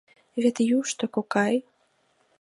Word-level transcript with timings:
—Вет 0.41 0.57
йӱштӧ, 0.69 1.05
кокай! 1.15 1.55